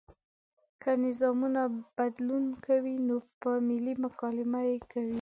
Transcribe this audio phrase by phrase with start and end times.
[0.81, 1.63] که نظامونه
[1.97, 5.09] بدلون کوي نو په ملي مکالمه یې کوي.